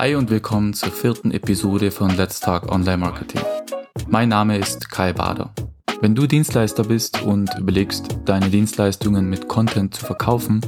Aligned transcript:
Hi 0.00 0.14
und 0.14 0.30
willkommen 0.30 0.74
zur 0.74 0.92
vierten 0.92 1.32
Episode 1.32 1.90
von 1.90 2.16
Let's 2.16 2.38
Talk 2.38 2.70
Online 2.70 2.98
Marketing. 2.98 3.40
Mein 4.06 4.28
Name 4.28 4.56
ist 4.56 4.88
Kai 4.92 5.12
Bader. 5.12 5.52
Wenn 6.00 6.14
du 6.14 6.28
Dienstleister 6.28 6.84
bist 6.84 7.22
und 7.22 7.50
überlegst, 7.58 8.16
deine 8.24 8.48
Dienstleistungen 8.48 9.28
mit 9.28 9.48
Content 9.48 9.92
zu 9.92 10.06
verkaufen, 10.06 10.60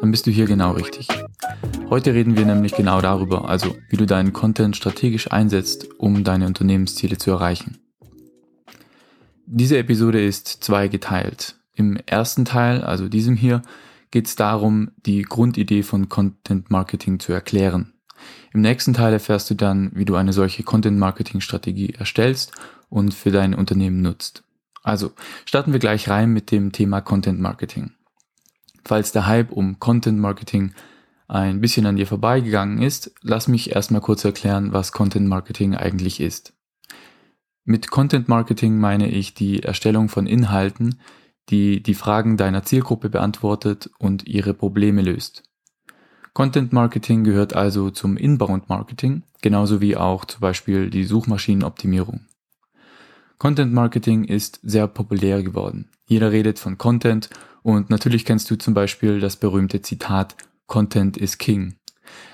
dann 0.00 0.10
bist 0.10 0.26
du 0.26 0.30
hier 0.30 0.46
genau 0.46 0.70
richtig. 0.70 1.06
Heute 1.90 2.14
reden 2.14 2.38
wir 2.38 2.46
nämlich 2.46 2.76
genau 2.76 3.02
darüber, 3.02 3.46
also 3.46 3.76
wie 3.90 3.98
du 3.98 4.06
deinen 4.06 4.32
Content 4.32 4.74
strategisch 4.74 5.30
einsetzt, 5.30 5.86
um 5.98 6.24
deine 6.24 6.46
Unternehmensziele 6.46 7.18
zu 7.18 7.30
erreichen. 7.30 7.76
Diese 9.44 9.76
Episode 9.76 10.24
ist 10.24 10.48
zweigeteilt. 10.64 11.56
Im 11.74 11.98
ersten 12.06 12.46
Teil, 12.46 12.80
also 12.80 13.10
diesem 13.10 13.36
hier, 13.36 13.60
geht 14.10 14.28
es 14.28 14.34
darum, 14.34 14.92
die 15.04 15.24
Grundidee 15.24 15.82
von 15.82 16.08
Content 16.08 16.70
Marketing 16.70 17.20
zu 17.20 17.34
erklären. 17.34 17.92
Im 18.52 18.60
nächsten 18.60 18.94
Teil 18.94 19.12
erfährst 19.12 19.50
du 19.50 19.54
dann, 19.54 19.90
wie 19.94 20.04
du 20.04 20.14
eine 20.16 20.32
solche 20.32 20.62
Content 20.62 20.98
Marketing 20.98 21.40
Strategie 21.40 21.90
erstellst 21.90 22.52
und 22.88 23.14
für 23.14 23.30
dein 23.30 23.54
Unternehmen 23.54 24.02
nutzt. 24.02 24.42
Also 24.82 25.12
starten 25.44 25.72
wir 25.72 25.80
gleich 25.80 26.08
rein 26.08 26.32
mit 26.32 26.50
dem 26.50 26.72
Thema 26.72 27.00
Content 27.00 27.40
Marketing. 27.40 27.92
Falls 28.84 29.12
der 29.12 29.26
Hype 29.26 29.52
um 29.52 29.78
Content 29.78 30.18
Marketing 30.18 30.72
ein 31.26 31.60
bisschen 31.60 31.84
an 31.84 31.96
dir 31.96 32.06
vorbeigegangen 32.06 32.80
ist, 32.80 33.12
lass 33.22 33.48
mich 33.48 33.74
erstmal 33.74 34.00
kurz 34.00 34.24
erklären, 34.24 34.72
was 34.72 34.92
Content 34.92 35.28
Marketing 35.28 35.74
eigentlich 35.74 36.20
ist. 36.20 36.54
Mit 37.64 37.90
Content 37.90 38.28
Marketing 38.28 38.78
meine 38.78 39.10
ich 39.10 39.34
die 39.34 39.62
Erstellung 39.62 40.08
von 40.08 40.26
Inhalten, 40.26 41.00
die 41.50 41.82
die 41.82 41.94
Fragen 41.94 42.38
deiner 42.38 42.62
Zielgruppe 42.62 43.10
beantwortet 43.10 43.90
und 43.98 44.26
ihre 44.26 44.54
Probleme 44.54 45.02
löst. 45.02 45.47
Content 46.32 46.72
Marketing 46.72 47.24
gehört 47.24 47.54
also 47.54 47.90
zum 47.90 48.16
Inbound 48.16 48.68
Marketing, 48.68 49.22
genauso 49.42 49.80
wie 49.80 49.96
auch 49.96 50.24
zum 50.24 50.40
Beispiel 50.40 50.90
die 50.90 51.04
Suchmaschinenoptimierung. 51.04 52.20
Content 53.38 53.72
Marketing 53.72 54.24
ist 54.24 54.60
sehr 54.62 54.86
populär 54.88 55.42
geworden. 55.42 55.88
Jeder 56.06 56.32
redet 56.32 56.58
von 56.58 56.78
Content 56.78 57.30
und 57.62 57.90
natürlich 57.90 58.24
kennst 58.24 58.50
du 58.50 58.56
zum 58.56 58.74
Beispiel 58.74 59.20
das 59.20 59.36
berühmte 59.36 59.82
Zitat 59.82 60.36
Content 60.66 61.16
is 61.16 61.38
King. 61.38 61.76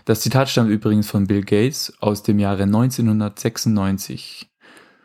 Das 0.04 0.20
Zitat 0.20 0.48
stammt 0.48 0.70
übrigens 0.70 1.10
von 1.10 1.26
Bill 1.26 1.42
Gates 1.42 1.92
aus 2.00 2.22
dem 2.22 2.38
Jahre 2.38 2.62
1996. 2.64 4.48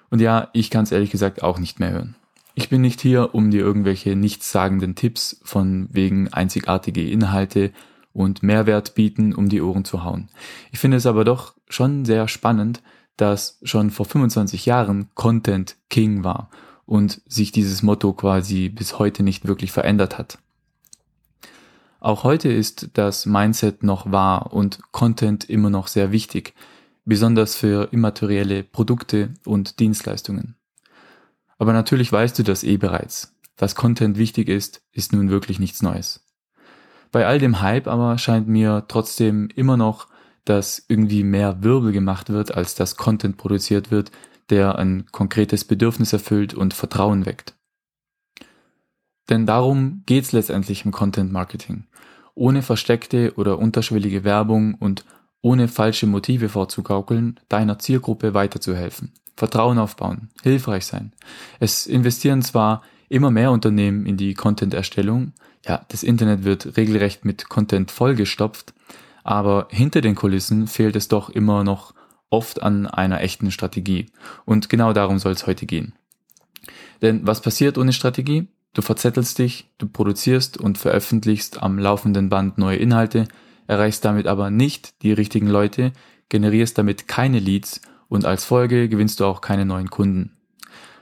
Und 0.09 0.21
ja, 0.21 0.49
ich 0.53 0.69
kann 0.69 0.83
es 0.83 0.91
ehrlich 0.91 1.11
gesagt 1.11 1.43
auch 1.43 1.59
nicht 1.59 1.79
mehr 1.79 1.91
hören. 1.91 2.15
Ich 2.55 2.69
bin 2.69 2.81
nicht 2.81 2.99
hier, 2.99 3.33
um 3.33 3.51
dir 3.51 3.61
irgendwelche 3.61 4.15
nichtssagenden 4.15 4.95
Tipps 4.95 5.39
von 5.43 5.87
wegen 5.91 6.27
einzigartige 6.33 7.09
Inhalte 7.09 7.71
und 8.19 8.43
Mehrwert 8.43 8.95
bieten 8.95 9.33
um 9.33 9.47
die 9.47 9.61
Ohren 9.61 9.85
zu 9.85 10.03
hauen. 10.03 10.27
Ich 10.73 10.79
finde 10.79 10.97
es 10.97 11.05
aber 11.05 11.23
doch 11.23 11.53
schon 11.69 12.03
sehr 12.03 12.27
spannend, 12.27 12.83
dass 13.15 13.59
schon 13.63 13.91
vor 13.91 14.05
25 14.05 14.65
Jahren 14.65 15.07
Content 15.15 15.77
King 15.89 16.25
war 16.25 16.49
und 16.85 17.21
sich 17.27 17.53
dieses 17.53 17.81
Motto 17.81 18.11
quasi 18.11 18.67
bis 18.67 18.99
heute 18.99 19.23
nicht 19.23 19.47
wirklich 19.47 19.71
verändert 19.71 20.17
hat. 20.17 20.37
Auch 22.01 22.25
heute 22.25 22.49
ist 22.49 22.89
das 22.95 23.25
Mindset 23.25 23.83
noch 23.83 24.11
wahr 24.11 24.51
und 24.51 24.79
Content 24.91 25.49
immer 25.49 25.69
noch 25.69 25.87
sehr 25.87 26.11
wichtig, 26.11 26.55
besonders 27.05 27.55
für 27.55 27.87
immaterielle 27.93 28.63
Produkte 28.63 29.33
und 29.45 29.79
Dienstleistungen. 29.79 30.55
Aber 31.57 31.71
natürlich 31.71 32.11
weißt 32.11 32.37
du 32.37 32.43
das 32.43 32.65
eh 32.65 32.75
bereits. 32.75 33.33
Dass 33.55 33.75
Content 33.75 34.17
wichtig 34.17 34.49
ist, 34.49 34.81
ist 34.91 35.13
nun 35.13 35.29
wirklich 35.29 35.57
nichts 35.59 35.81
Neues. 35.81 36.25
Bei 37.11 37.25
all 37.25 37.39
dem 37.39 37.61
Hype 37.61 37.87
aber 37.87 38.17
scheint 38.17 38.47
mir 38.47 38.85
trotzdem 38.87 39.49
immer 39.55 39.77
noch, 39.77 40.07
dass 40.45 40.83
irgendwie 40.87 41.23
mehr 41.23 41.63
Wirbel 41.63 41.91
gemacht 41.91 42.29
wird, 42.29 42.53
als 42.55 42.75
dass 42.75 42.95
Content 42.95 43.37
produziert 43.37 43.91
wird, 43.91 44.11
der 44.49 44.77
ein 44.77 45.05
konkretes 45.11 45.63
Bedürfnis 45.63 46.13
erfüllt 46.13 46.53
und 46.53 46.73
Vertrauen 46.73 47.25
weckt. 47.25 47.55
Denn 49.29 49.45
darum 49.45 50.03
geht's 50.05 50.31
letztendlich 50.31 50.85
im 50.85 50.91
Content 50.91 51.31
Marketing. 51.31 51.85
Ohne 52.33 52.61
versteckte 52.61 53.33
oder 53.35 53.59
unterschwellige 53.59 54.23
Werbung 54.23 54.73
und 54.75 55.05
ohne 55.41 55.67
falsche 55.67 56.07
Motive 56.07 56.49
vorzugaukeln, 56.49 57.39
deiner 57.47 57.79
Zielgruppe 57.79 58.33
weiterzuhelfen. 58.33 59.13
Vertrauen 59.35 59.77
aufbauen, 59.77 60.29
hilfreich 60.41 60.85
sein. 60.85 61.13
Es 61.59 61.87
investieren 61.87 62.41
zwar 62.41 62.81
immer 63.09 63.31
mehr 63.31 63.51
Unternehmen 63.51 64.05
in 64.05 64.17
die 64.17 64.33
Content-Erstellung, 64.33 65.33
ja, 65.65 65.85
das 65.89 66.03
Internet 66.03 66.43
wird 66.43 66.77
regelrecht 66.77 67.25
mit 67.25 67.49
Content 67.49 67.91
vollgestopft, 67.91 68.73
aber 69.23 69.67
hinter 69.69 70.01
den 70.01 70.15
Kulissen 70.15 70.67
fehlt 70.67 70.95
es 70.95 71.07
doch 71.07 71.29
immer 71.29 71.63
noch 71.63 71.93
oft 72.29 72.61
an 72.61 72.87
einer 72.87 73.21
echten 73.21 73.51
Strategie. 73.51 74.07
Und 74.45 74.69
genau 74.69 74.93
darum 74.93 75.19
soll 75.19 75.33
es 75.33 75.47
heute 75.47 75.65
gehen. 75.65 75.93
Denn 77.01 77.25
was 77.25 77.41
passiert 77.41 77.77
ohne 77.77 77.93
Strategie? 77.93 78.47
Du 78.73 78.81
verzettelst 78.81 79.39
dich, 79.39 79.69
du 79.77 79.87
produzierst 79.87 80.57
und 80.57 80.77
veröffentlichst 80.77 81.61
am 81.61 81.79
laufenden 81.79 82.29
Band 82.29 82.57
neue 82.57 82.77
Inhalte, 82.77 83.27
erreichst 83.67 84.05
damit 84.05 84.27
aber 84.27 84.51
nicht 84.51 85.01
die 85.01 85.11
richtigen 85.11 85.47
Leute, 85.47 85.91
generierst 86.29 86.77
damit 86.77 87.07
keine 87.07 87.39
Leads 87.39 87.81
und 88.07 88.25
als 88.25 88.45
Folge 88.45 88.89
gewinnst 88.89 89.19
du 89.19 89.25
auch 89.25 89.41
keine 89.41 89.65
neuen 89.65 89.89
Kunden. 89.89 90.38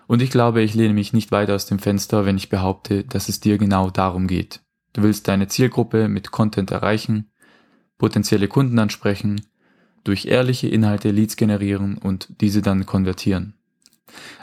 Und 0.07 0.22
ich 0.22 0.31
glaube, 0.31 0.62
ich 0.62 0.73
lehne 0.73 0.94
mich 0.94 1.13
nicht 1.13 1.31
weit 1.31 1.50
aus 1.50 1.66
dem 1.66 1.79
Fenster, 1.79 2.25
wenn 2.25 2.38
ich 2.38 2.50
behaupte, 2.50 3.03
dass 3.03 3.29
es 3.29 3.40
dir 3.40 3.57
genau 3.57 3.90
darum 3.90 4.28
geht. 4.28 4.62
Du 4.94 5.03
willst 5.03 5.28
deine 5.28 5.47
Zielgruppe 5.47 6.07
mit 6.07 6.31
Content 6.31 6.72
erreichen, 6.72 7.29
potenzielle 7.97 8.47
Kunden 8.47 8.79
ansprechen, 8.79 9.41
durch 10.03 10.25
ehrliche 10.25 10.69
Inhalte 10.69 11.12
Leads 11.12 11.35
generieren 11.35 11.97
und 11.97 12.41
diese 12.41 12.62
dann 12.62 12.85
konvertieren. 12.85 13.53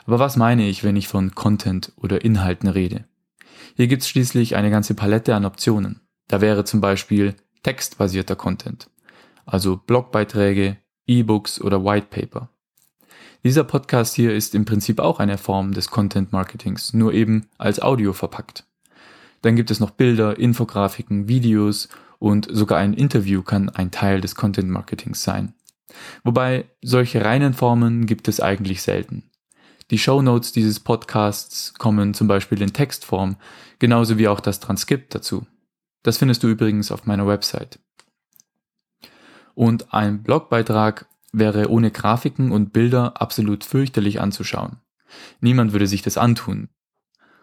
Aber 0.05 0.19
was 0.19 0.37
meine 0.37 0.69
ich, 0.69 0.85
wenn 0.85 0.97
ich 0.97 1.09
von 1.09 1.35
Content 1.35 1.93
oder 1.97 2.25
Inhalten 2.25 2.69
rede? 2.69 3.05
Hier 3.75 3.87
gibt 3.87 4.03
es 4.03 4.09
schließlich 4.09 4.57
eine 4.57 4.71
ganze 4.71 4.95
Palette 4.95 5.35
an 5.35 5.47
Optionen. 5.47 6.01
Da 6.29 6.41
wäre 6.41 6.65
zum 6.65 6.81
Beispiel 6.81 7.35
textbasierter 7.63 8.37
Content, 8.37 8.91
also 9.47 9.77
Blogbeiträge, 9.77 10.77
E-Books 11.07 11.61
oder 11.61 11.85
White 11.85 12.09
Paper. 12.11 12.51
Dieser 13.45 13.65
Podcast 13.65 14.15
hier 14.15 14.35
ist 14.35 14.55
im 14.55 14.65
Prinzip 14.65 14.99
auch 14.99 15.21
eine 15.21 15.37
Form 15.37 15.75
des 15.75 15.91
Content 15.91 16.33
Marketings, 16.33 16.95
nur 16.95 17.13
eben 17.13 17.47
als 17.59 17.79
Audio 17.79 18.15
verpackt. 18.15 18.65
Dann 19.43 19.55
gibt 19.55 19.71
es 19.71 19.81
noch 19.81 19.91
Bilder, 19.91 20.39
Infografiken, 20.39 21.29
Videos 21.29 21.91
und 22.19 22.49
sogar 22.51 22.79
ein 22.79 22.95
Interview 22.95 23.43
kann 23.43 23.69
ein 23.69 23.91
Teil 23.91 24.23
des 24.23 24.35
Content 24.35 24.71
Marketings 24.71 25.23
sein. 25.23 25.53
Wobei 26.23 26.71
solche 26.81 27.23
reinen 27.23 27.53
Formen 27.53 28.07
gibt 28.07 28.29
es 28.29 28.41
eigentlich 28.41 28.81
selten. 28.81 29.25
Die 29.91 29.99
Show 29.99 30.23
Notes 30.23 30.53
dieses 30.53 30.81
Podcasts 30.81 31.75
kommen 31.75 32.15
zum 32.15 32.27
Beispiel 32.27 32.63
in 32.63 32.73
Textform, 32.73 33.37
genauso 33.79 34.17
wie 34.17 34.29
auch 34.29 34.41
das 34.41 34.59
Transkript 34.59 35.15
dazu. 35.15 35.47
Das 36.03 36.17
findest 36.17 36.43
du 36.43 36.49
übrigens 36.49 36.91
auf 36.91 37.05
meiner 37.05 37.27
Website. 37.27 37.79
Und 39.55 39.93
ein 39.93 40.23
Blogbeitrag 40.23 41.07
wäre 41.39 41.69
ohne 41.69 41.91
Grafiken 41.91 42.53
und 42.53 42.73
Bilder 42.73 43.21
absolut 43.21 43.65
fürchterlich 43.65 44.21
anzuschauen. 44.21 44.77
Niemand 45.41 45.73
würde 45.73 45.87
sich 45.87 46.03
das 46.03 46.17
antun. 46.17 46.69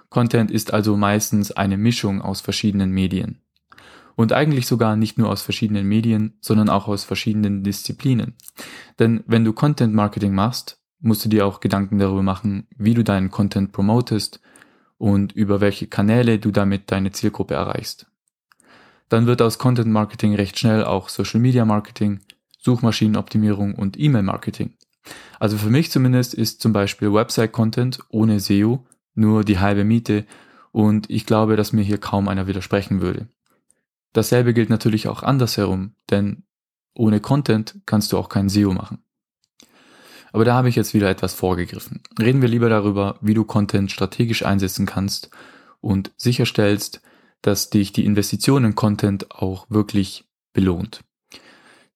Content 0.09 0.51
ist 0.51 0.73
also 0.73 0.97
meistens 0.97 1.51
eine 1.51 1.77
Mischung 1.77 2.21
aus 2.21 2.41
verschiedenen 2.41 2.91
Medien. 2.91 3.39
Und 4.15 4.33
eigentlich 4.33 4.67
sogar 4.67 4.97
nicht 4.97 5.17
nur 5.17 5.29
aus 5.29 5.41
verschiedenen 5.41 5.87
Medien, 5.87 6.33
sondern 6.41 6.69
auch 6.69 6.87
aus 6.87 7.05
verschiedenen 7.05 7.63
Disziplinen. 7.63 8.35
Denn 8.99 9.23
wenn 9.25 9.45
du 9.45 9.53
Content 9.53 9.93
Marketing 9.93 10.33
machst, 10.33 10.79
musst 10.99 11.23
du 11.25 11.29
dir 11.29 11.45
auch 11.45 11.59
Gedanken 11.59 11.97
darüber 11.97 12.23
machen, 12.23 12.67
wie 12.77 12.93
du 12.93 13.03
deinen 13.03 13.31
Content 13.31 13.71
promotest 13.71 14.41
und 14.97 15.31
über 15.31 15.61
welche 15.61 15.87
Kanäle 15.87 16.39
du 16.39 16.51
damit 16.51 16.91
deine 16.91 17.11
Zielgruppe 17.11 17.55
erreichst. 17.55 18.05
Dann 19.09 19.25
wird 19.25 19.41
aus 19.41 19.57
Content 19.57 19.89
Marketing 19.89 20.35
recht 20.35 20.59
schnell 20.59 20.83
auch 20.83 21.09
Social 21.09 21.39
Media 21.39 21.65
Marketing, 21.65 22.19
Suchmaschinenoptimierung 22.61 23.75
und 23.75 23.99
E-Mail-Marketing. 23.99 24.73
Also 25.39 25.57
für 25.57 25.69
mich 25.69 25.91
zumindest 25.91 26.33
ist 26.33 26.61
zum 26.61 26.73
Beispiel 26.73 27.11
Website-Content 27.13 27.99
ohne 28.09 28.39
SEO 28.39 28.85
nur 29.15 29.43
die 29.43 29.59
halbe 29.59 29.83
Miete 29.83 30.25
und 30.71 31.09
ich 31.09 31.25
glaube, 31.25 31.55
dass 31.55 31.73
mir 31.73 31.83
hier 31.83 31.97
kaum 31.97 32.27
einer 32.27 32.47
widersprechen 32.47 33.01
würde. 33.01 33.27
Dasselbe 34.13 34.53
gilt 34.53 34.69
natürlich 34.69 35.07
auch 35.07 35.23
andersherum, 35.23 35.95
denn 36.09 36.43
ohne 36.93 37.19
Content 37.19 37.81
kannst 37.85 38.11
du 38.11 38.17
auch 38.17 38.29
kein 38.29 38.49
SEO 38.49 38.73
machen. 38.73 39.03
Aber 40.33 40.45
da 40.45 40.53
habe 40.53 40.69
ich 40.69 40.75
jetzt 40.75 40.93
wieder 40.93 41.09
etwas 41.09 41.33
vorgegriffen. 41.33 42.01
Reden 42.19 42.41
wir 42.41 42.47
lieber 42.47 42.69
darüber, 42.69 43.17
wie 43.21 43.33
du 43.33 43.43
Content 43.43 43.91
strategisch 43.91 44.45
einsetzen 44.45 44.85
kannst 44.85 45.29
und 45.81 46.11
sicherstellst, 46.15 47.01
dass 47.41 47.69
dich 47.69 47.91
die 47.91 48.05
Investition 48.05 48.63
in 48.63 48.75
Content 48.75 49.31
auch 49.31 49.65
wirklich 49.69 50.25
belohnt. 50.53 51.03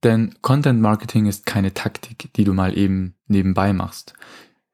Denn 0.05 0.35
Content 0.43 0.79
Marketing 0.81 1.25
ist 1.25 1.47
keine 1.47 1.73
Taktik, 1.73 2.31
die 2.35 2.43
du 2.43 2.53
mal 2.53 2.77
eben 2.77 3.15
nebenbei 3.27 3.73
machst. 3.73 4.13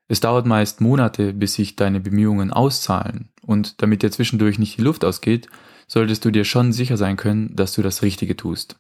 Es 0.10 0.20
dauert 0.20 0.46
meist 0.46 0.82
Monate, 0.82 1.32
bis 1.32 1.54
sich 1.54 1.78
deine 1.78 2.02
Bemühungen 2.02 2.52
auszahlen. 2.52 3.30
Und 3.42 3.82
damit 3.82 4.04
dir 4.04 4.12
zwischendurch 4.12 4.60
nicht 4.60 4.78
die 4.78 4.82
Luft 4.82 5.06
ausgeht, 5.06 5.48
solltest 5.88 6.26
du 6.26 6.32
dir 6.32 6.44
schon 6.44 6.74
sicher 6.74 6.98
sein 6.98 7.16
können, 7.16 7.56
dass 7.56 7.72
du 7.72 7.82
das 7.82 8.02
Richtige 8.02 8.36
tust. 8.36 8.78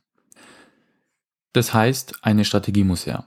Das 1.54 1.74
heißt, 1.74 2.16
eine 2.22 2.44
Strategie 2.44 2.84
muss 2.84 3.06
her. 3.06 3.26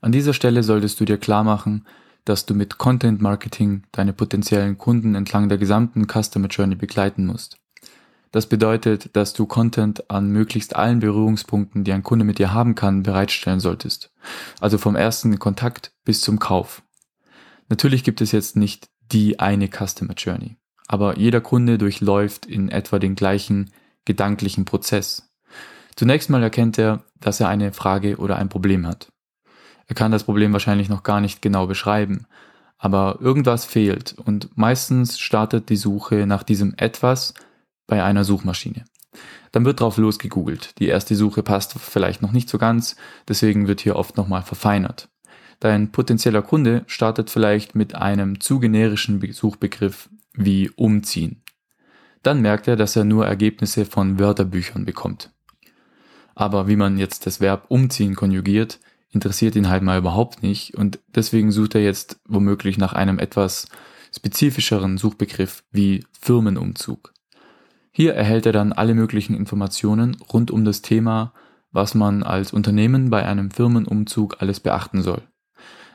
An 0.00 0.12
dieser 0.12 0.34
Stelle 0.34 0.62
solltest 0.62 1.00
du 1.00 1.04
dir 1.04 1.18
klar 1.18 1.42
machen, 1.42 1.84
dass 2.24 2.46
du 2.46 2.54
mit 2.54 2.78
Content 2.78 3.20
Marketing 3.20 3.82
deine 3.90 4.12
potenziellen 4.12 4.78
Kunden 4.78 5.16
entlang 5.16 5.48
der 5.48 5.58
gesamten 5.58 6.06
Customer 6.06 6.46
Journey 6.46 6.76
begleiten 6.76 7.26
musst. 7.26 7.58
Das 8.30 8.46
bedeutet, 8.46 9.16
dass 9.16 9.32
du 9.32 9.46
Content 9.46 10.10
an 10.10 10.28
möglichst 10.28 10.76
allen 10.76 11.00
Berührungspunkten, 11.00 11.84
die 11.84 11.92
ein 11.92 12.02
Kunde 12.02 12.24
mit 12.24 12.38
dir 12.38 12.52
haben 12.52 12.74
kann, 12.74 13.02
bereitstellen 13.02 13.60
solltest. 13.60 14.12
Also 14.60 14.76
vom 14.76 14.96
ersten 14.96 15.38
Kontakt 15.38 15.92
bis 16.04 16.20
zum 16.20 16.38
Kauf. 16.38 16.82
Natürlich 17.68 18.04
gibt 18.04 18.20
es 18.20 18.32
jetzt 18.32 18.56
nicht 18.56 18.88
die 19.12 19.40
eine 19.40 19.68
Customer 19.68 20.14
Journey, 20.14 20.56
aber 20.86 21.18
jeder 21.18 21.40
Kunde 21.40 21.78
durchläuft 21.78 22.46
in 22.46 22.68
etwa 22.68 22.98
den 22.98 23.14
gleichen 23.14 23.70
gedanklichen 24.04 24.64
Prozess. 24.64 25.30
Zunächst 25.96 26.30
mal 26.30 26.42
erkennt 26.42 26.78
er, 26.78 27.04
dass 27.20 27.40
er 27.40 27.48
eine 27.48 27.72
Frage 27.72 28.18
oder 28.18 28.36
ein 28.36 28.48
Problem 28.48 28.86
hat. 28.86 29.10
Er 29.86 29.94
kann 29.94 30.12
das 30.12 30.24
Problem 30.24 30.52
wahrscheinlich 30.52 30.88
noch 30.88 31.02
gar 31.02 31.20
nicht 31.20 31.40
genau 31.40 31.66
beschreiben, 31.66 32.26
aber 32.76 33.18
irgendwas 33.20 33.64
fehlt 33.64 34.14
und 34.24 34.56
meistens 34.56 35.18
startet 35.18 35.68
die 35.68 35.76
Suche 35.76 36.26
nach 36.26 36.42
diesem 36.42 36.74
etwas 36.76 37.34
bei 37.88 38.04
einer 38.04 38.22
Suchmaschine. 38.22 38.84
Dann 39.50 39.64
wird 39.64 39.80
drauf 39.80 39.96
losgegoogelt. 39.96 40.78
Die 40.78 40.86
erste 40.86 41.16
Suche 41.16 41.42
passt 41.42 41.74
vielleicht 41.80 42.22
noch 42.22 42.30
nicht 42.30 42.48
so 42.48 42.58
ganz, 42.58 42.94
deswegen 43.26 43.66
wird 43.66 43.80
hier 43.80 43.96
oft 43.96 44.16
nochmal 44.16 44.42
verfeinert. 44.42 45.08
Dein 45.58 45.90
potenzieller 45.90 46.42
Kunde 46.42 46.84
startet 46.86 47.30
vielleicht 47.30 47.74
mit 47.74 47.96
einem 47.96 48.40
zu 48.40 48.60
generischen 48.60 49.20
Suchbegriff 49.32 50.08
wie 50.32 50.70
umziehen. 50.70 51.42
Dann 52.22 52.40
merkt 52.40 52.68
er, 52.68 52.76
dass 52.76 52.94
er 52.94 53.04
nur 53.04 53.26
Ergebnisse 53.26 53.84
von 53.84 54.18
Wörterbüchern 54.20 54.84
bekommt. 54.84 55.30
Aber 56.34 56.68
wie 56.68 56.76
man 56.76 56.98
jetzt 56.98 57.26
das 57.26 57.40
Verb 57.40 57.64
umziehen 57.68 58.14
konjugiert, 58.14 58.78
interessiert 59.10 59.56
ihn 59.56 59.68
halt 59.68 59.82
mal 59.82 59.98
überhaupt 59.98 60.42
nicht 60.42 60.74
und 60.76 61.00
deswegen 61.08 61.50
sucht 61.50 61.74
er 61.74 61.82
jetzt 61.82 62.20
womöglich 62.28 62.78
nach 62.78 62.92
einem 62.92 63.18
etwas 63.18 63.68
spezifischeren 64.14 64.98
Suchbegriff 64.98 65.64
wie 65.72 66.04
Firmenumzug. 66.20 67.12
Hier 67.90 68.14
erhält 68.14 68.46
er 68.46 68.52
dann 68.52 68.72
alle 68.72 68.94
möglichen 68.94 69.34
Informationen 69.34 70.16
rund 70.32 70.50
um 70.50 70.64
das 70.64 70.82
Thema, 70.82 71.32
was 71.70 71.94
man 71.94 72.22
als 72.22 72.52
Unternehmen 72.52 73.10
bei 73.10 73.24
einem 73.26 73.50
Firmenumzug 73.50 74.36
alles 74.40 74.60
beachten 74.60 75.02
soll. 75.02 75.22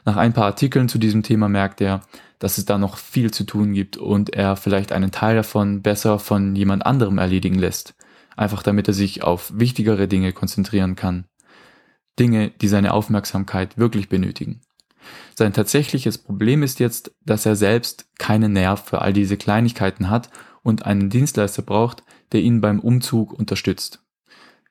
Nach 0.06 0.18
ein 0.18 0.34
paar 0.34 0.46
Artikeln 0.46 0.90
zu 0.90 0.98
diesem 0.98 1.24
Thema 1.24 1.48
merkt 1.48 1.80
er, 1.82 2.02
dass 2.40 2.58
es 2.58 2.66
da 2.66 2.78
noch 2.78 2.98
viel 2.98 3.32
zu 3.32 3.46
tun 3.46 3.74
gibt 3.74 3.96
und 3.96 4.32
er 4.32 4.58
vielleicht 4.58 4.92
einen 4.92 5.12
Teil 5.12 5.36
davon 5.36 5.82
besser 5.82 6.20
von 6.20 6.56
jemand 6.56 6.86
anderem 6.86 7.18
erledigen 7.18 7.58
lässt, 7.58 7.96
einfach 8.36 8.64
damit 8.64 8.88
er 8.88 8.94
sich 8.94 9.24
auf 9.24 9.54
wichtigere 9.56 10.08
Dinge 10.08 10.34
konzentrieren 10.34 10.96
kann. 10.96 11.26
Dinge, 12.20 12.50
die 12.50 12.68
seine 12.68 12.94
Aufmerksamkeit 12.94 13.78
wirklich 13.78 14.10
benötigen. 14.10 14.62
Sein 15.36 15.54
tatsächliches 15.54 16.18
Problem 16.18 16.64
ist 16.64 16.80
jetzt, 16.80 17.16
dass 17.26 17.46
er 17.46 17.56
selbst 17.56 18.06
keinen 18.20 18.54
Nerv 18.54 18.86
für 18.86 19.02
all 19.02 19.14
diese 19.14 19.38
Kleinigkeiten 19.38 20.10
hat 20.10 20.30
und 20.64 20.86
einen 20.86 21.10
Dienstleister 21.10 21.62
braucht, 21.62 22.04
der 22.32 22.42
ihn 22.42 22.62
beim 22.62 22.80
Umzug 22.80 23.34
unterstützt. 23.34 24.04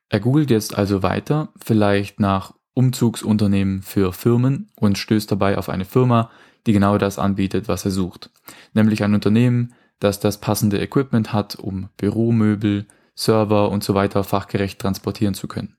Er 0.08 0.20
googelt 0.20 0.50
jetzt 0.50 0.76
also 0.76 1.02
weiter, 1.02 1.50
vielleicht 1.62 2.20
nach 2.20 2.54
Umzugsunternehmen 2.74 3.82
für 3.82 4.12
Firmen 4.12 4.70
und 4.76 4.98
stößt 4.98 5.30
dabei 5.30 5.58
auf 5.58 5.68
eine 5.68 5.84
Firma, 5.84 6.30
die 6.66 6.72
genau 6.72 6.98
das 6.98 7.18
anbietet, 7.18 7.68
was 7.68 7.84
er 7.84 7.90
sucht. 7.90 8.30
Nämlich 8.72 9.02
ein 9.02 9.14
Unternehmen, 9.14 9.74
das 10.00 10.20
das 10.20 10.38
passende 10.38 10.80
Equipment 10.80 11.32
hat, 11.32 11.56
um 11.56 11.88
Büromöbel, 11.96 12.86
Server 13.14 13.70
und 13.70 13.84
so 13.84 13.94
weiter 13.94 14.24
fachgerecht 14.24 14.80
transportieren 14.80 15.34
zu 15.34 15.48
können. 15.48 15.76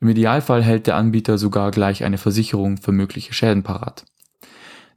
Im 0.00 0.08
Idealfall 0.08 0.62
hält 0.62 0.86
der 0.86 0.96
Anbieter 0.96 1.38
sogar 1.38 1.70
gleich 1.70 2.04
eine 2.04 2.18
Versicherung 2.18 2.76
für 2.76 2.92
mögliche 2.92 3.32
Schäden 3.32 3.62
parat. 3.62 4.04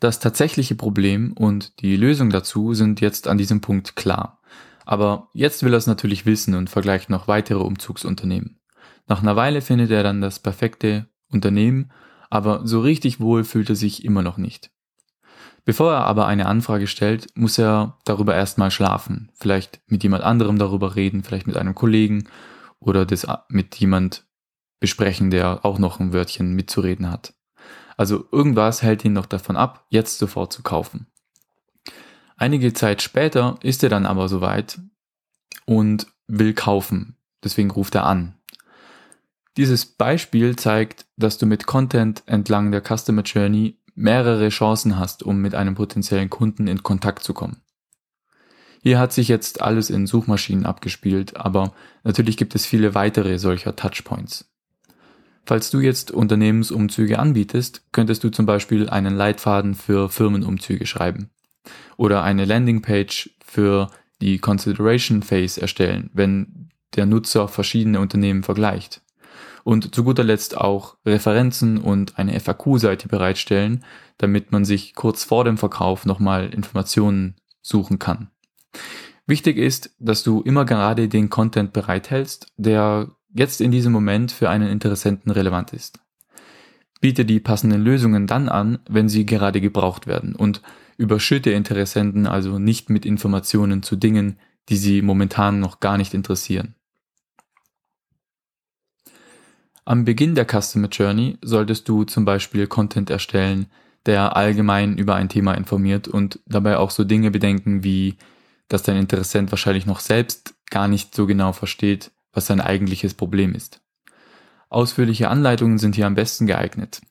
Das 0.02 0.20
tatsächliche 0.20 0.74
Problem 0.74 1.32
und 1.34 1.80
die 1.80 1.96
Lösung 1.96 2.32
dazu 2.32 2.74
sind 2.74 3.02
jetzt 3.02 3.28
an 3.28 3.38
diesem 3.38 3.62
Punkt 3.62 3.96
klar. 3.96 4.42
Aber 4.84 5.30
jetzt 5.32 5.62
will 5.62 5.76
er 5.76 5.78
es 5.78 5.86
natürlich 5.86 6.26
wissen 6.26 6.56
und 6.56 6.72
vergleicht 6.72 7.12
noch 7.12 7.28
weitere 7.28 7.60
Umzugsunternehmen. 7.60 8.60
Nach 9.06 9.22
einer 9.22 9.36
Weile 9.36 9.62
findet 9.62 9.92
er 9.92 10.02
dann 10.02 10.20
das 10.20 10.40
perfekte 10.40 11.08
Unternehmen, 11.30 11.92
aber 12.32 12.66
so 12.66 12.82
richtig 12.82 13.20
wohl 13.20 13.44
fühlt 13.44 13.70
er 13.70 13.76
sich 13.76 14.04
immer 14.04 14.24
noch 14.24 14.38
nicht. 14.38 14.72
Bevor 15.66 15.94
er 15.94 16.06
aber 16.06 16.26
eine 16.26 16.48
Anfrage 16.48 16.88
stellt, 16.88 17.28
muss 17.36 17.60
er 17.60 18.00
darüber 18.04 18.34
erstmal 18.34 18.72
schlafen, 18.72 19.30
vielleicht 19.36 19.82
mit 19.86 20.02
jemand 20.02 20.24
anderem 20.24 20.58
darüber 20.58 20.96
reden, 20.96 21.24
vielleicht 21.24 21.46
mit 21.46 21.58
einem 21.58 21.76
Kollegen 21.76 22.28
oder 22.80 23.06
das 23.06 23.28
mit 23.50 23.76
jemand 23.76 24.26
besprechen, 24.80 25.30
der 25.30 25.64
auch 25.64 25.78
noch 25.78 26.00
ein 26.00 26.12
Wörtchen 26.12 26.56
mitzureden 26.56 27.12
hat. 27.12 27.36
Also 28.02 28.28
irgendwas 28.32 28.82
hält 28.82 29.06
ihn 29.06 29.14
noch 29.14 29.28
davon 29.28 29.56
ab, 29.56 29.86
jetzt 29.90 30.18
sofort 30.18 30.52
zu 30.52 30.64
kaufen. 30.64 31.06
Einige 32.36 32.74
Zeit 32.74 33.04
später 33.04 33.60
ist 33.62 33.84
er 33.84 33.90
dann 33.90 34.08
aber 34.08 34.28
soweit 34.28 34.80
und 35.66 36.08
will 36.26 36.56
kaufen. 36.56 37.16
Deswegen 37.44 37.70
ruft 37.70 37.94
er 37.94 38.08
an. 38.08 38.34
Dieses 39.56 39.86
Beispiel 39.86 40.56
zeigt, 40.56 41.06
dass 41.16 41.38
du 41.38 41.46
mit 41.46 41.68
Content 41.68 42.24
entlang 42.26 42.72
der 42.72 42.82
Customer 42.82 43.22
Journey 43.22 43.78
mehrere 43.94 44.50
Chancen 44.50 44.98
hast, 44.98 45.22
um 45.22 45.40
mit 45.40 45.54
einem 45.54 45.76
potenziellen 45.76 46.32
Kunden 46.32 46.66
in 46.66 46.82
Kontakt 46.82 47.22
zu 47.22 47.36
kommen. 47.36 47.62
Hier 48.82 48.98
hat 48.98 49.14
sich 49.14 49.28
jetzt 49.28 49.62
alles 49.62 49.92
in 49.92 50.08
Suchmaschinen 50.08 50.66
abgespielt, 50.66 51.38
aber 51.38 51.76
natürlich 52.04 52.36
gibt 52.36 52.56
es 52.56 52.66
viele 52.66 52.96
weitere 52.96 53.38
solcher 53.38 53.76
Touchpoints. 53.76 54.51
Falls 55.46 55.72
du 55.72 55.80
jetzt 55.80 56.12
Unternehmensumzüge 56.12 57.20
anbietest, 57.20 57.84
könntest 57.92 58.24
du 58.24 58.30
zum 58.30 58.46
Beispiel 58.46 58.90
einen 58.90 59.16
Leitfaden 59.16 59.76
für 59.76 60.10
Firmenumzüge 60.10 60.86
schreiben 60.86 61.30
oder 61.98 62.24
eine 62.24 62.46
Landingpage 62.46 63.32
für 63.46 63.90
die 64.22 64.40
Consideration 64.40 65.24
Phase 65.24 65.62
erstellen, 65.62 66.10
wenn 66.14 66.70
der 66.96 67.06
Nutzer 67.06 67.48
verschiedene 67.48 68.00
Unternehmen 68.00 68.44
vergleicht. 68.44 69.02
Und 69.64 69.94
zu 69.94 70.04
guter 70.04 70.24
Letzt 70.24 70.58
auch 70.58 70.98
Referenzen 71.06 71.78
und 71.78 72.18
eine 72.18 72.40
FAQ-Seite 72.40 73.08
bereitstellen, 73.08 73.84
damit 74.18 74.52
man 74.52 74.66
sich 74.66 74.96
kurz 74.96 75.24
vor 75.24 75.44
dem 75.44 75.58
Verkauf 75.58 76.06
nochmal 76.06 76.50
Informationen 76.52 77.36
suchen 77.62 78.00
kann. 78.00 78.30
Wichtig 79.32 79.56
ist, 79.56 79.96
dass 79.98 80.24
du 80.24 80.42
immer 80.42 80.66
gerade 80.66 81.08
den 81.08 81.30
Content 81.30 81.72
bereithältst, 81.72 82.52
der 82.58 83.12
jetzt 83.34 83.62
in 83.62 83.72
diesem 83.72 83.94
Moment 83.94 84.34
für 84.34 84.50
einen 84.50 84.68
Interessenten 84.68 85.32
relevant 85.32 85.72
ist. 85.72 86.02
Biete 87.00 87.24
die 87.24 87.40
passenden 87.40 87.82
Lösungen 87.82 88.28
dann 88.28 88.50
an, 88.50 88.80
wenn 88.90 89.08
sie 89.08 89.26
gerade 89.26 89.62
gebraucht 89.62 90.06
werden 90.06 90.36
und 90.36 90.62
überschütte 90.98 91.50
Interessenten 91.52 92.28
also 92.28 92.60
nicht 92.60 92.90
mit 92.90 93.06
Informationen 93.06 93.84
zu 93.84 93.96
Dingen, 93.96 94.38
die 94.68 94.76
sie 94.76 95.02
momentan 95.02 95.62
noch 95.62 95.80
gar 95.80 95.98
nicht 95.98 96.14
interessieren. 96.14 96.76
Am 99.86 100.04
Beginn 100.04 100.36
der 100.36 100.46
Customer 100.46 100.90
Journey 100.90 101.38
solltest 101.42 101.88
du 101.88 102.04
zum 102.04 102.26
Beispiel 102.26 102.68
Content 102.68 103.10
erstellen, 103.10 103.68
der 104.06 104.36
allgemein 104.36 104.98
über 104.98 105.16
ein 105.16 105.30
Thema 105.30 105.54
informiert 105.54 106.10
und 106.10 106.42
dabei 106.48 106.76
auch 106.76 106.92
so 106.92 107.06
Dinge 107.06 107.32
bedenken 107.32 107.86
wie, 107.86 108.18
dass 108.72 108.84
dein 108.84 108.96
Interessent 108.96 109.52
wahrscheinlich 109.52 109.86
noch 109.86 110.00
selbst 110.00 110.54
gar 110.70 110.88
nicht 110.88 111.14
so 111.14 111.28
genau 111.28 111.52
versteht, 111.52 112.12
was 112.32 112.46
sein 112.46 112.62
eigentliches 112.62 113.14
Problem 113.14 113.54
ist. 113.54 113.82
Ausführliche 114.70 115.30
Anleitungen 115.30 115.78
sind 115.78 115.96
hier 115.96 116.08
am 116.08 116.16
besten 116.16 116.48
geeignet. 116.48 117.02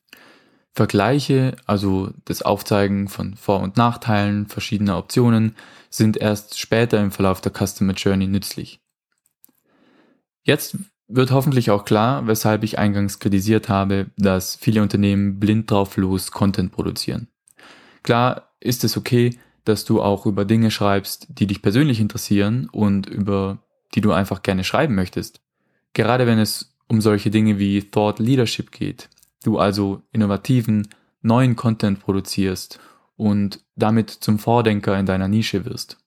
Vergleiche, 0.72 1.56
also 1.66 2.12
das 2.24 2.40
Aufzeigen 2.40 3.08
von 3.08 3.34
Vor- 3.34 3.60
und 3.60 3.76
Nachteilen 3.76 4.46
verschiedener 4.46 4.96
Optionen, 4.96 5.54
sind 5.90 6.16
erst 6.16 6.58
später 6.58 6.98
im 6.98 7.10
Verlauf 7.10 7.42
der 7.42 7.52
Customer 7.52 7.92
Journey 7.92 8.26
nützlich. 8.26 8.80
Jetzt 10.42 10.78
wird 11.08 11.30
hoffentlich 11.30 11.70
auch 11.70 11.84
klar, 11.84 12.26
weshalb 12.26 12.62
ich 12.62 12.78
eingangs 12.78 13.18
kritisiert 13.18 13.68
habe, 13.68 14.06
dass 14.16 14.56
viele 14.56 14.80
Unternehmen 14.80 15.38
blind 15.38 15.70
drauf 15.70 15.98
los 15.98 16.30
Content 16.30 16.72
produzieren. 16.72 17.28
Klar 18.02 18.54
ist 18.60 18.82
es 18.84 18.96
okay, 18.96 19.38
dass 19.70 19.84
du 19.84 20.02
auch 20.02 20.26
über 20.26 20.44
Dinge 20.44 20.70
schreibst, 20.70 21.28
die 21.30 21.46
dich 21.46 21.62
persönlich 21.62 22.00
interessieren 22.00 22.68
und 22.70 23.08
über 23.08 23.58
die 23.94 24.00
du 24.00 24.12
einfach 24.12 24.42
gerne 24.42 24.64
schreiben 24.64 24.94
möchtest. 24.94 25.40
Gerade 25.94 26.26
wenn 26.26 26.38
es 26.38 26.76
um 26.88 27.00
solche 27.00 27.30
Dinge 27.30 27.58
wie 27.58 27.82
Thought 27.82 28.18
Leadership 28.18 28.72
geht, 28.72 29.08
du 29.44 29.58
also 29.58 30.02
innovativen, 30.12 30.88
neuen 31.22 31.56
Content 31.56 32.00
produzierst 32.00 32.80
und 33.16 33.60
damit 33.76 34.10
zum 34.10 34.38
Vordenker 34.38 34.98
in 34.98 35.06
deiner 35.06 35.28
Nische 35.28 35.64
wirst. 35.64 35.98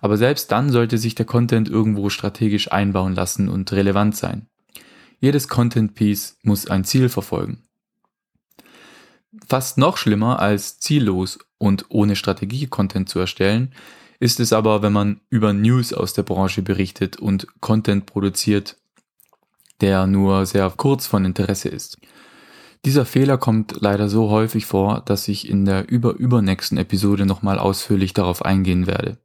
Aber 0.00 0.16
selbst 0.16 0.52
dann 0.52 0.70
sollte 0.70 0.98
sich 0.98 1.14
der 1.14 1.26
Content 1.26 1.68
irgendwo 1.68 2.08
strategisch 2.08 2.70
einbauen 2.70 3.14
lassen 3.14 3.48
und 3.48 3.72
relevant 3.72 4.16
sein. 4.16 4.46
Jedes 5.18 5.48
Content 5.48 5.94
Piece 5.94 6.38
muss 6.42 6.68
ein 6.68 6.84
Ziel 6.84 7.08
verfolgen. 7.08 7.62
Fast 9.46 9.78
noch 9.78 9.96
schlimmer 9.96 10.38
als 10.40 10.78
ziellos 10.78 11.38
und 11.58 11.86
ohne 11.88 12.16
Strategie 12.16 12.66
Content 12.66 13.08
zu 13.08 13.18
erstellen, 13.18 13.74
ist 14.20 14.40
es 14.40 14.52
aber, 14.52 14.82
wenn 14.82 14.92
man 14.92 15.20
über 15.28 15.52
News 15.52 15.92
aus 15.92 16.12
der 16.12 16.22
Branche 16.22 16.62
berichtet 16.62 17.16
und 17.16 17.46
Content 17.60 18.06
produziert, 18.06 18.76
der 19.80 20.06
nur 20.06 20.46
sehr 20.46 20.70
kurz 20.70 21.06
von 21.06 21.24
Interesse 21.24 21.68
ist. 21.68 21.98
Dieser 22.84 23.04
Fehler 23.04 23.38
kommt 23.38 23.80
leider 23.80 24.08
so 24.08 24.30
häufig 24.30 24.66
vor, 24.66 25.02
dass 25.02 25.28
ich 25.28 25.48
in 25.48 25.64
der 25.64 25.88
überübernächsten 25.88 26.78
Episode 26.78 27.26
nochmal 27.26 27.58
ausführlich 27.58 28.14
darauf 28.14 28.44
eingehen 28.44 28.86
werde. 28.86 29.18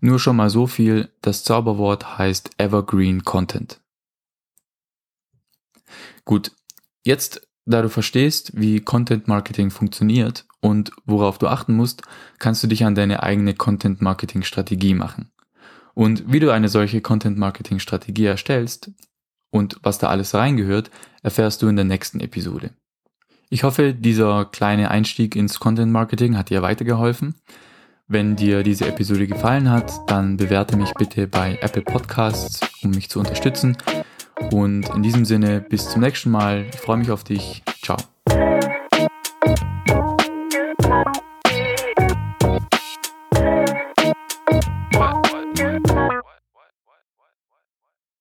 Nur 0.00 0.18
schon 0.18 0.36
mal 0.36 0.50
so 0.50 0.66
viel, 0.66 1.10
das 1.20 1.44
Zauberwort 1.44 2.18
heißt 2.18 2.50
Evergreen 2.58 3.24
Content. 3.24 3.80
Gut, 6.24 6.52
jetzt, 7.04 7.49
da 7.70 7.82
du 7.82 7.88
verstehst, 7.88 8.52
wie 8.54 8.80
Content 8.80 9.28
Marketing 9.28 9.70
funktioniert 9.70 10.44
und 10.60 10.92
worauf 11.06 11.38
du 11.38 11.48
achten 11.48 11.74
musst, 11.74 12.02
kannst 12.38 12.62
du 12.62 12.66
dich 12.66 12.84
an 12.84 12.94
deine 12.94 13.22
eigene 13.22 13.54
Content 13.54 14.00
Marketing 14.00 14.42
Strategie 14.42 14.94
machen. 14.94 15.30
Und 15.94 16.32
wie 16.32 16.40
du 16.40 16.50
eine 16.50 16.68
solche 16.68 17.00
Content 17.00 17.38
Marketing 17.38 17.78
Strategie 17.78 18.26
erstellst 18.26 18.90
und 19.50 19.78
was 19.82 19.98
da 19.98 20.08
alles 20.08 20.34
reingehört, 20.34 20.90
erfährst 21.22 21.62
du 21.62 21.68
in 21.68 21.76
der 21.76 21.84
nächsten 21.84 22.20
Episode. 22.20 22.70
Ich 23.48 23.64
hoffe, 23.64 23.94
dieser 23.94 24.44
kleine 24.44 24.90
Einstieg 24.90 25.34
ins 25.34 25.58
Content 25.58 25.90
Marketing 25.90 26.36
hat 26.36 26.50
dir 26.50 26.62
weitergeholfen. 26.62 27.34
Wenn 28.06 28.36
dir 28.36 28.62
diese 28.62 28.86
Episode 28.86 29.26
gefallen 29.26 29.70
hat, 29.70 29.92
dann 30.08 30.36
bewerte 30.36 30.76
mich 30.76 30.92
bitte 30.94 31.26
bei 31.26 31.58
Apple 31.60 31.82
Podcasts, 31.82 32.60
um 32.82 32.90
mich 32.90 33.08
zu 33.10 33.18
unterstützen. 33.18 33.76
Und 34.50 34.88
in 34.94 35.02
diesem 35.02 35.24
Sinne, 35.24 35.60
bis 35.60 35.88
zum 35.88 36.02
nächsten 36.02 36.30
Mal. 36.30 36.66
Ich 36.72 36.80
freue 36.80 36.96
mich 36.96 37.10
auf 37.10 37.24
dich. 37.24 37.62
Ciao. 37.82 37.96